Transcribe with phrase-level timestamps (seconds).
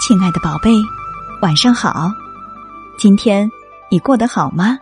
[0.00, 0.70] 亲爱的宝贝，
[1.42, 2.08] 晚上好！
[2.96, 3.50] 今天
[3.90, 4.78] 你过得好吗？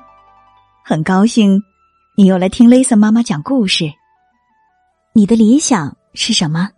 [0.84, 1.62] 很高兴
[2.16, 3.90] 你又来听 Lisa 妈妈讲故事。
[5.14, 6.68] 你的理想是什么？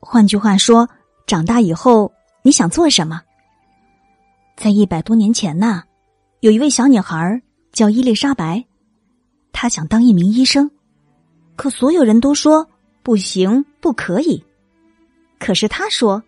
[0.00, 0.88] 换句话说，
[1.26, 2.10] 长大以后
[2.42, 3.20] 你想做什么？
[4.56, 5.82] 在一百多年前呢，
[6.40, 8.64] 有一位小女孩叫伊丽莎白，
[9.52, 10.70] 她想当一名医生，
[11.54, 12.66] 可所有人都说
[13.02, 14.42] 不行，不可以。
[15.38, 16.22] 可是她说。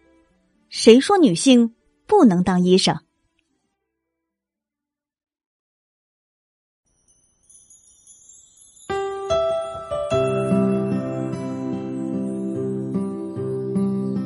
[0.77, 1.73] 谁说女性
[2.05, 2.99] 不能当医生？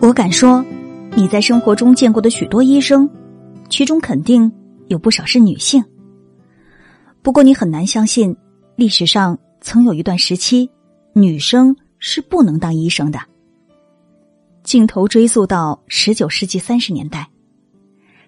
[0.01, 0.65] 我敢说，
[1.15, 3.07] 你在生活中见过的许多医生，
[3.69, 4.51] 其中肯定
[4.87, 5.85] 有不少是女性。
[7.21, 8.35] 不过，你很难相信，
[8.75, 10.71] 历史上曾有一段时期，
[11.13, 13.21] 女生是不能当医生的。
[14.69, 17.27] 镜头追溯到十九世纪三十年代，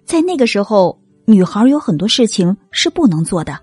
[0.05, 3.59] 在那个时候，女孩有很多事情是不能做的，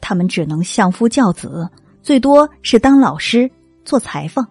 [0.00, 1.68] 她们只能相夫教子，
[2.00, 3.50] 最多是当老师、
[3.84, 4.42] 做裁缝。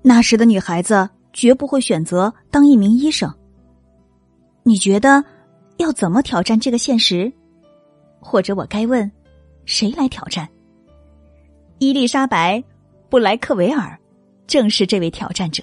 [0.00, 3.30] 那时的女孩子绝不会选择当一名医生。
[4.62, 5.22] 你觉得
[5.76, 7.30] 要怎么挑战这个现实？
[8.18, 9.12] 或者我该问，
[9.66, 10.48] 谁来挑战？
[11.80, 12.56] 伊丽莎白·
[13.10, 14.00] 布莱克维尔
[14.46, 15.62] 正是这位挑战者。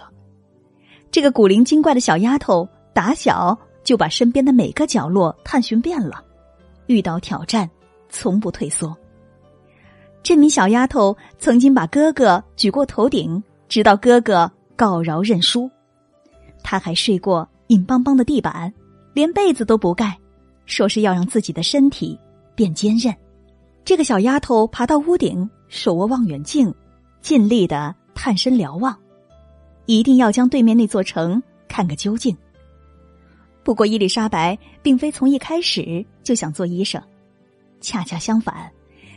[1.12, 6.24] 这个古灵精怪的小丫头，打小就把身边的每个角落探寻遍了，
[6.86, 7.70] 遇到挑战
[8.10, 8.96] 从不退缩。
[10.22, 15.70] 这名小丫头曾经把哥哥举过头顶，直到哥哥告饶认输。
[16.62, 18.72] 她还睡过硬邦邦的地板，
[19.14, 20.16] 连被子都不盖，
[20.66, 22.20] 说是要让自己的身体
[22.54, 23.16] 变坚韧。
[23.84, 26.72] 这个小丫头爬到屋顶，手握望远镜，
[27.22, 28.96] 尽力的探身瞭望。
[29.90, 32.38] 一定要将对面那座城看个究竟。
[33.64, 37.02] 不过，伊丽莎白并非从一开始就想做医生，
[37.82, 38.72] 恰恰相反，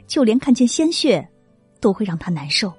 [0.06, 1.28] 就连看见鲜血
[1.78, 2.72] 都会让她难受。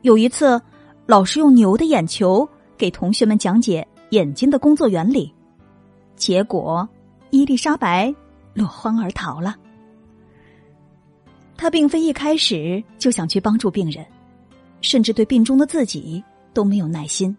[0.00, 0.58] 有一次，
[1.04, 5.30] 老师用牛的眼球给同学们讲解眼睛的工作原理，
[6.16, 6.88] 结果
[7.28, 8.14] 伊丽莎白
[8.54, 9.54] 落荒而逃了。
[11.54, 14.02] 她并非一开始就想去帮助病人，
[14.80, 16.24] 甚至对病中的自己。
[16.52, 17.36] 都没有耐心，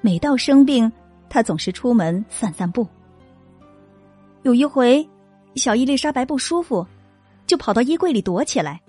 [0.00, 0.90] 每到生病，
[1.28, 2.86] 他总是出门散散步。
[4.42, 5.08] 有一回，
[5.54, 6.86] 小伊丽莎白不舒服，
[7.46, 8.80] 就跑到衣柜里躲起来，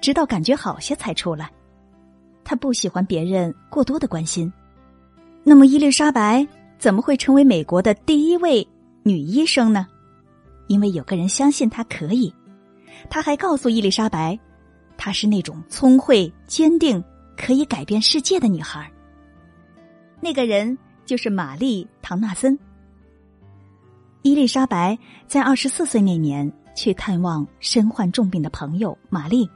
[0.00, 1.50] 直到感觉好些才出来。
[2.44, 4.52] 他不喜欢别人过多的关心。
[5.42, 6.46] 那么，伊丽莎白
[6.78, 8.66] 怎么会成为美国的第一位
[9.02, 9.86] 女医生呢？
[10.66, 12.32] 因为有个人相信她可以。
[13.10, 14.38] 他还告诉伊丽莎白，
[14.96, 17.02] 她是那种聪慧、坚定。
[17.36, 18.90] 可以改变世界的女孩，
[20.20, 22.58] 那个人就是玛丽·唐纳森。
[24.22, 29.48] 伊丽莎白在二十四岁那年去探望身患重病的朋友玛丽。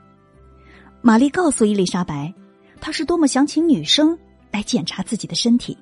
[1.00, 2.34] 玛丽告诉伊丽莎白，
[2.80, 4.18] 她是多么想请女生
[4.50, 5.76] 来检查自己的身体。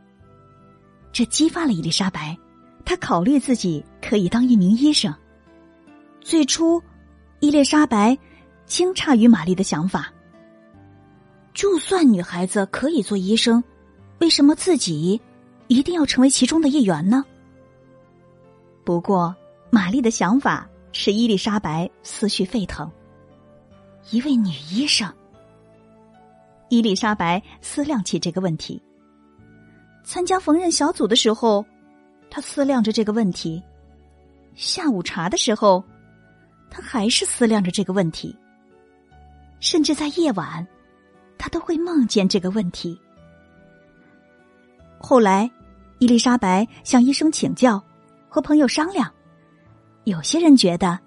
[1.12, 2.36] 这激发了伊丽莎白，
[2.84, 5.12] 她考虑自己可以当一名医生。
[6.20, 6.80] 最初，
[7.40, 8.16] 伊丽莎白
[8.66, 10.12] 惊诧于玛丽的想法。
[11.56, 13.64] 就算女孩子可以做医生，
[14.18, 15.18] 为什么自己
[15.68, 17.24] 一定要成为其中的一员呢？
[18.84, 19.34] 不过，
[19.70, 22.92] 玛丽的想法使伊丽莎白思绪沸腾。
[24.10, 25.10] 一位女医生，
[26.68, 28.80] 伊丽莎白思量起这个问题。
[30.04, 31.64] 参加缝纫小组的时候，
[32.28, 33.62] 她思量着这个问题；
[34.54, 35.82] 下午茶的时候，
[36.68, 38.36] 她还是思量着这个问题。
[39.58, 40.64] 甚至在夜晚。
[41.38, 43.00] 他都会梦见这个问题。
[44.98, 45.50] 后来，
[45.98, 47.82] 伊丽莎白向医生请教，
[48.28, 49.10] 和朋友商量。
[50.04, 50.98] 有些人觉得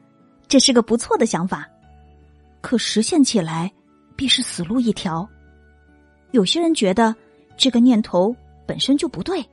[0.48, 1.68] 这是个不错的想法，
[2.62, 3.72] 可实现起来
[4.16, 5.28] 必是死路一条。
[6.32, 7.16] 有些人觉得
[7.58, 9.44] 这个念头本身就不对。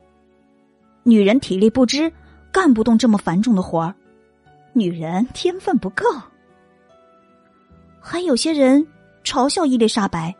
[1.02, 2.12] 女人体力不支，
[2.52, 3.94] 干不动这么繁重的活儿；
[4.72, 6.04] 女人天分不够。
[8.00, 8.86] 还有些人
[9.24, 10.34] 嘲笑伊丽莎白。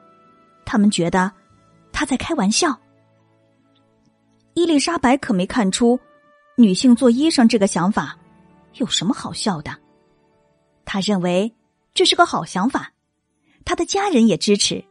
[0.67, 1.33] 他们觉得
[1.93, 2.79] 他在开玩笑。
[4.53, 5.99] 伊丽莎白可没看出
[6.57, 8.19] 女性做医生这个想法
[8.75, 9.75] 有什么好笑的。
[10.85, 11.55] 他认为
[11.95, 12.93] 这是个好想法，
[13.65, 14.85] 他的家人也支持。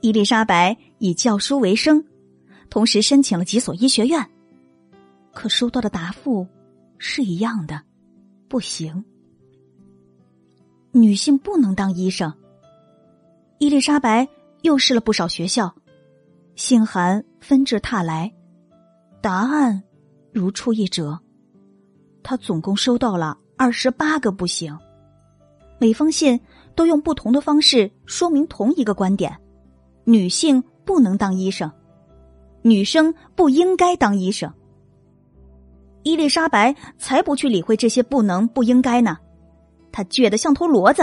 [0.00, 2.04] 伊丽莎白以教书为生，
[2.70, 4.30] 同时申请了几所医学院，
[5.32, 6.46] 可收到的答复
[6.98, 7.82] 是一样的：
[8.48, 9.04] 不行，
[10.92, 12.32] 女性不能当医生。
[13.60, 14.26] 伊丽莎白
[14.62, 15.70] 又试了不少学校，
[16.54, 18.32] 信函纷至沓来，
[19.20, 19.82] 答案
[20.32, 21.20] 如出一辙。
[22.22, 24.74] 他总共收到了二十八个不行，
[25.78, 26.40] 每封信
[26.74, 29.38] 都用不同的方式说明同一个观点：
[30.04, 31.70] 女性不能当医生，
[32.62, 34.50] 女生不应该当医生。
[36.02, 39.18] 伊丽莎白才不去理会这些不能不应该呢，
[39.92, 41.02] 她倔得像头骡子，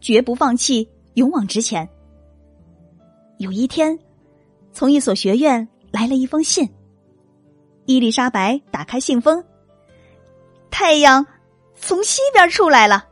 [0.00, 1.88] 绝不放弃，勇往直前。
[3.38, 3.98] 有一天，
[4.72, 6.68] 从一所学院来了一封信。
[7.86, 9.44] 伊丽莎白打开信封，
[10.70, 11.26] 太阳
[11.74, 13.06] 从西边出来了。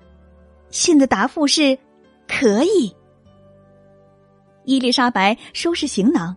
[0.70, 1.78] 信的答复是：
[2.26, 2.94] 可以。
[4.64, 6.34] 伊丽莎白收拾行囊，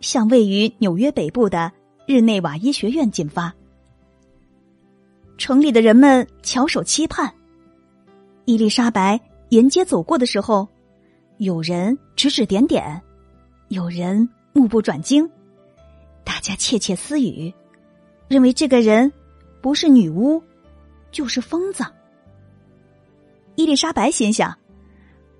[0.00, 1.70] 向位于纽约北部的
[2.06, 3.54] 日内瓦医学院进发。
[5.36, 7.32] 城里的人们翘首期盼。
[8.46, 9.20] 伊丽莎白
[9.50, 10.66] 沿街走过的时候，
[11.38, 13.00] 有人指指点点。
[13.68, 15.28] 有人目不转睛，
[16.24, 17.52] 大家窃窃私语，
[18.26, 19.12] 认为这个人
[19.60, 20.42] 不是女巫，
[21.12, 21.84] 就是疯子。
[23.56, 24.56] 伊丽莎白心想，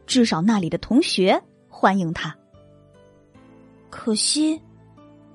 [0.06, 2.36] 至少那里的同学欢迎他。
[3.90, 4.60] 可惜，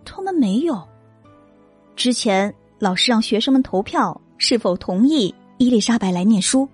[0.05, 0.87] 他们没有。
[1.95, 6.69] 之前老师让学生们投票是否同意伊丽莎白来念书，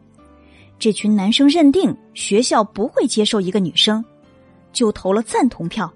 [0.79, 4.03] 这群男生认定学校不会接受一个女生，
[4.71, 5.91] 就投了赞同票。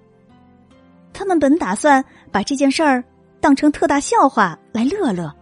[1.14, 3.04] 他们本打算把这件事儿
[3.40, 5.34] 当成特大笑话来乐乐，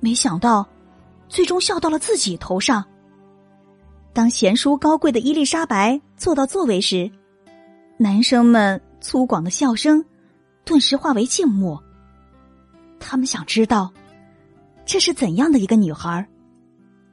[0.00, 0.66] 没想到
[1.28, 2.84] 最终笑到了自己头上。
[4.12, 7.10] 当贤淑高贵的伊丽莎白坐到座位时，
[7.96, 10.04] 男生们粗犷的笑声
[10.64, 11.82] 顿时化为静默。
[13.00, 13.90] 他们想知道
[14.84, 16.28] 这是怎样的一个女孩，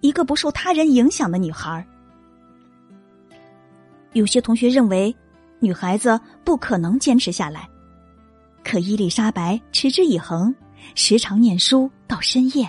[0.01, 1.85] 一个不受他人影响的女孩。
[4.13, 5.15] 有些同学认为。
[5.61, 7.67] 女孩子不可能坚持下来，
[8.63, 10.55] 可伊丽莎白持之以恒，
[10.95, 12.65] 时常念书到深夜。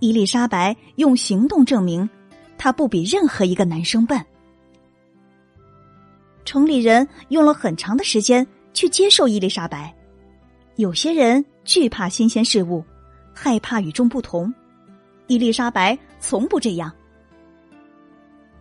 [0.00, 2.10] 伊丽莎白用行动证明，
[2.58, 4.20] 她不比任何一个男生笨。
[6.44, 8.44] 城里人用了很长的时间
[8.74, 9.94] 去接受伊丽莎白，
[10.74, 12.84] 有些人惧怕新鲜事物，
[13.32, 14.52] 害怕与众不同。
[15.32, 16.92] 伊丽莎白从不这样。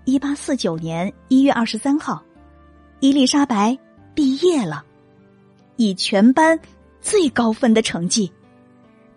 [0.05, 2.23] 一八四九年一月二十三号。
[3.01, 3.77] 伊丽莎白
[4.15, 4.81] 毕业了，
[5.75, 6.57] 以全班
[7.01, 8.31] 最高分的成绩，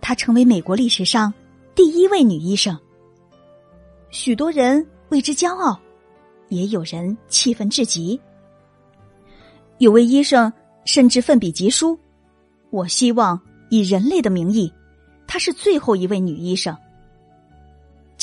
[0.01, 1.33] 她成为美国历史上
[1.77, 2.77] 第一位女医生。
[4.11, 5.79] 许多人为之骄傲，
[6.49, 8.21] 也有人气愤至极。
[9.79, 10.53] 有位医生
[10.87, 11.97] 甚至奋笔疾书
[12.71, 13.41] ：“我希望
[13.71, 14.73] 以人类的名义，
[15.29, 16.77] 她是最后一位女医生。”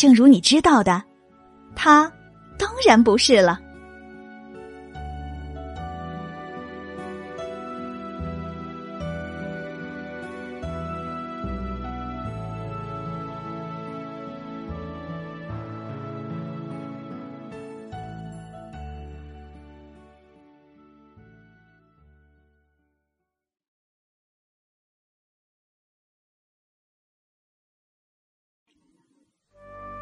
[0.01, 0.99] 正如你知道的，
[1.75, 2.11] 他
[2.57, 3.59] 当然不是了。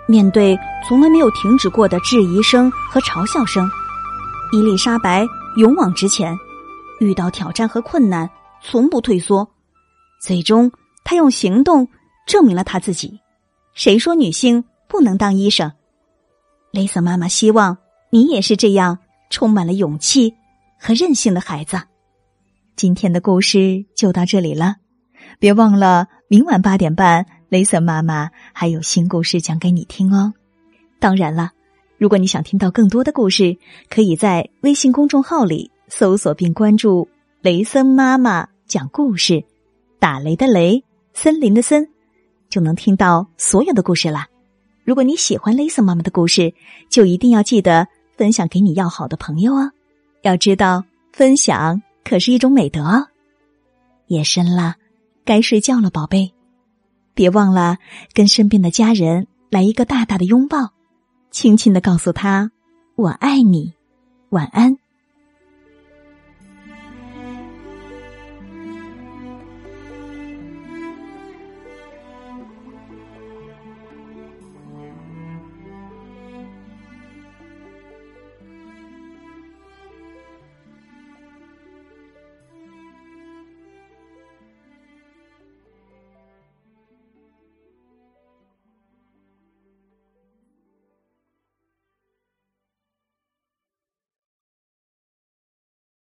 [0.10, 0.58] 面对
[0.88, 3.70] 从来没有停止过的质疑声和嘲笑声，
[4.52, 5.24] 伊丽莎白
[5.56, 6.36] 勇往直前，
[7.00, 8.28] 遇到挑战和困难
[8.60, 9.48] 从不退缩。
[10.20, 10.72] 最终，
[11.04, 11.88] 她用行动
[12.26, 13.20] 证明了她自己。
[13.76, 15.72] 谁说女性不能当医生？
[16.72, 17.78] 雷瑟妈妈希望
[18.10, 18.98] 你也是这样
[19.30, 20.34] 充满了勇气
[20.80, 21.80] 和韧性的孩子。
[22.76, 24.78] 今天的故事就到这里了，
[25.38, 27.28] 别忘了明晚八点半。
[27.50, 30.34] 雷森妈妈还有新故事讲给你听哦。
[31.00, 31.52] 当然了，
[31.98, 33.58] 如果你想听到更多的故事，
[33.90, 37.10] 可以在微信公众号里搜索并关注
[37.42, 39.44] “雷森妈妈讲故事”，
[40.00, 41.90] 打雷的雷，森林的森，
[42.50, 44.28] 就能听到所有的故事啦。
[44.84, 46.54] 如果你喜欢雷森妈妈的故事，
[46.90, 49.72] 就一定要记得分享给你要好的朋友哦。
[50.22, 53.08] 要知道，分享可是一种美德哦。
[54.08, 54.76] 夜深了，
[55.26, 56.32] 该睡觉了，宝贝。
[57.20, 57.80] 别忘了
[58.14, 60.72] 跟身边的家人来一个大大的拥抱，
[61.32, 62.50] 轻轻的告诉他
[62.96, 63.74] ：“我爱你，
[64.30, 64.78] 晚安。”